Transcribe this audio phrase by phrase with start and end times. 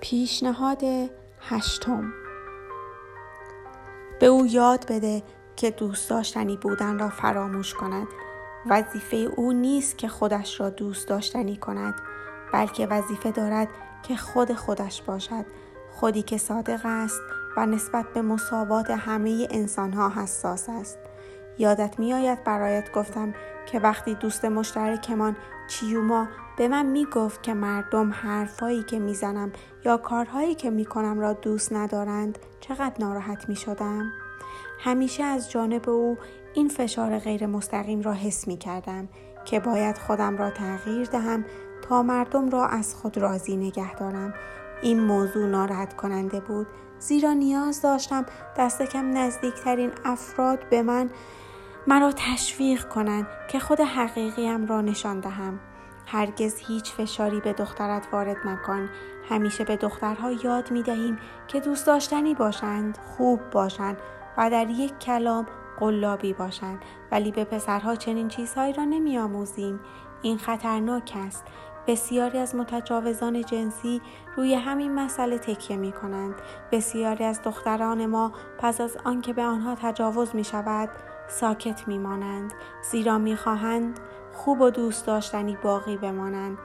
[0.00, 0.82] پیشنهاد
[1.40, 2.12] هشتم.
[4.20, 5.22] به او یاد بده
[5.56, 8.06] که دوست داشتنی بودن را فراموش کند.
[8.66, 11.94] وظیفه او نیست که خودش را دوست داشتنی کند
[12.52, 13.68] بلکه وظیفه دارد
[14.02, 15.44] که خود خودش باشد.
[15.90, 17.20] خودی که صادق است
[17.56, 20.98] و نسبت به مساوات همه انسانها حساس است.
[21.58, 23.34] یادت میآید برایت گفتم
[23.66, 25.36] که وقتی دوست مشترکمان
[25.68, 26.26] چیوما
[26.60, 29.52] به من می گفت که مردم حرفایی که می‌زنم
[29.84, 34.12] یا کارهایی که می کنم را دوست ندارند چقدر ناراحت می شدم؟
[34.78, 36.18] همیشه از جانب او
[36.54, 39.08] این فشار غیر مستقیم را حس می کردم
[39.44, 41.44] که باید خودم را تغییر دهم
[41.88, 44.34] تا مردم را از خود راضی نگه دارم.
[44.82, 46.66] این موضوع ناراحت کننده بود
[46.98, 51.10] زیرا نیاز داشتم دست کم نزدیکترین افراد به من
[51.86, 55.60] مرا تشویق کنند که خود حقیقیم را نشان دهم.
[56.12, 58.88] هرگز هیچ فشاری به دخترت وارد نکن.
[59.28, 63.98] همیشه به دخترها یاد می دهیم که دوست داشتنی باشند، خوب باشند
[64.38, 65.46] و در یک کلام
[65.78, 66.78] قلابی باشند
[67.12, 69.80] ولی به پسرها چنین چیزهایی را نمی آموزیم.
[70.22, 71.44] این خطرناک است.
[71.86, 74.00] بسیاری از متجاوزان جنسی
[74.36, 76.34] روی همین مسئله تکیه می کنند.
[76.72, 80.88] بسیاری از دختران ما پس از آنکه به آنها تجاوز می شود
[81.28, 82.52] ساکت می مانند
[82.90, 84.00] زیرا می خواهند
[84.32, 86.58] خوب و دوست داشتنی باقی بمانند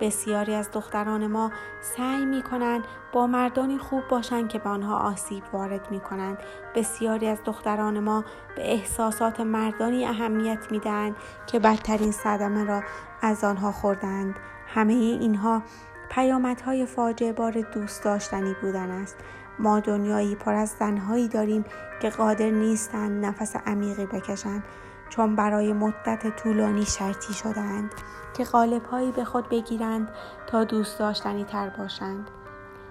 [0.00, 5.42] بسیاری از دختران ما سعی می کنند با مردانی خوب باشند که به آنها آسیب
[5.52, 6.38] وارد می کنند.
[6.74, 8.24] بسیاری از دختران ما
[8.56, 11.16] به احساسات مردانی اهمیت می دهند
[11.46, 12.82] که بدترین صدمه را
[13.22, 14.34] از آنها خوردند.
[14.66, 15.62] همه اینها
[16.10, 19.16] پیامدهای فاجعه بار دوست داشتنی بودن است.
[19.58, 21.64] ما دنیایی پر از زنهایی داریم
[22.02, 24.62] که قادر نیستند نفس عمیقی بکشند
[25.08, 27.94] چون برای مدت طولانی شرطی شدند
[28.36, 30.08] که قالبهایی به خود بگیرند
[30.46, 32.30] تا دوست داشتنی تر باشند.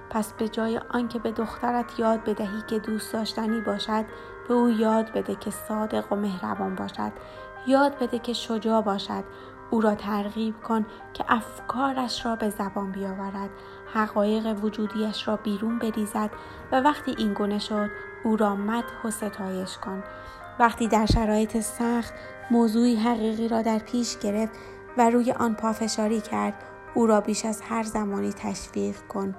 [0.10, 4.06] پس به جای آنکه به دخترت یاد بدهی که دوست داشتنی باشد
[4.48, 7.12] به او یاد بده که صادق و مهربان باشد.
[7.68, 9.24] یاد بده که شجاع باشد.
[9.70, 13.50] او را ترغیب کن که افکارش را به زبان بیاورد.
[13.94, 16.30] حقایق وجودیش را بیرون بریزد
[16.72, 17.90] و وقتی این گونه شد
[18.24, 20.04] او را مدح و ستایش کن.
[20.60, 22.14] وقتی در شرایط سخت
[22.52, 24.54] موضوعی حقیقی را در پیش گرفت
[24.98, 26.54] و روی آن پافشاری کرد
[26.94, 29.36] او را بیش از هر زمانی تشویق کن.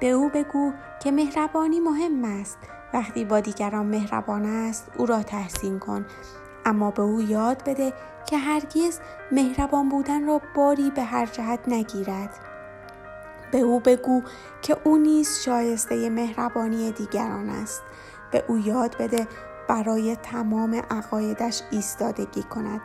[0.00, 2.58] به او بگو که مهربانی مهم است.
[2.94, 6.06] وقتی با دیگران مهربان است او را تحسین کن.
[6.66, 7.92] اما به او یاد بده
[8.26, 9.00] که هرگز
[9.32, 12.30] مهربان بودن را باری به هر جهت نگیرد.
[13.52, 14.22] به او بگو
[14.62, 17.82] که او نیز شایسته مهربانی دیگران است.
[18.30, 19.26] به او یاد بده
[19.68, 22.80] برای تمام عقایدش ایستادگی کند.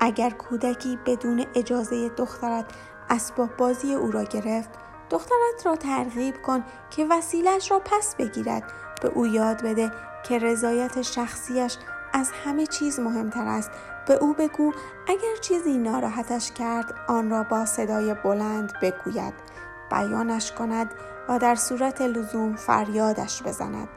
[0.00, 2.64] اگر کودکی بدون اجازه دخترت
[3.10, 4.70] اسباب بازی او را گرفت
[5.10, 8.72] دخترت را ترغیب کن که وسیلش را پس بگیرد.
[9.02, 9.90] به او یاد بده
[10.22, 11.76] که رضایت شخصیش
[12.12, 13.70] از همه چیز مهمتر است.
[14.06, 14.72] به او بگو
[15.08, 19.34] اگر چیزی ناراحتش کرد آن را با صدای بلند بگوید.
[19.90, 20.90] بیانش کند
[21.28, 23.88] و در صورت لزوم فریادش بزند.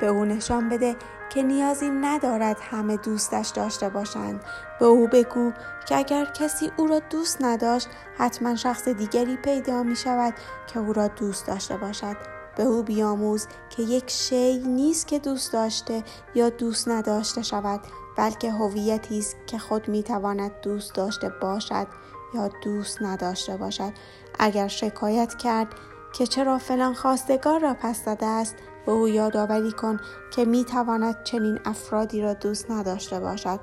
[0.00, 0.96] به او نشان بده
[1.30, 4.44] که نیازی ندارد همه دوستش داشته باشند.
[4.80, 5.52] به او بگو
[5.88, 10.34] که اگر کسی او را دوست نداشت حتما شخص دیگری پیدا می شود
[10.66, 12.16] که او را دوست داشته باشد.
[12.56, 16.04] به او بیاموز که یک شی نیست که دوست داشته
[16.34, 17.80] یا دوست نداشته شود
[18.16, 21.86] بلکه هویتی است که خود می تواند دوست داشته باشد
[22.34, 23.92] یا دوست نداشته باشد.
[24.38, 25.68] اگر شکایت کرد
[26.12, 31.22] که چرا فلان خواستگار را پس داده است به او یادآوری کن که می تواند
[31.24, 33.60] چنین افرادی را دوست نداشته باشد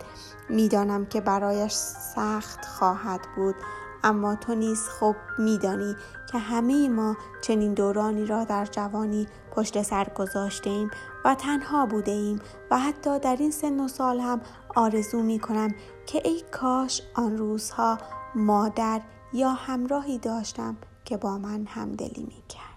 [0.49, 3.55] می‌دانم که برایش سخت خواهد بود
[4.03, 5.95] اما تو نیز خوب میدانی
[6.31, 10.91] که همه ما چنین دورانی را در جوانی پشت سر گذاشته ایم
[11.25, 12.39] و تنها بوده ایم
[12.71, 14.41] و حتی در این سن و سال هم
[14.75, 15.75] آرزو می کنم
[16.05, 17.97] که ای کاش آن روزها
[18.35, 19.01] مادر
[19.33, 22.76] یا همراهی داشتم که با من همدلی می کرد.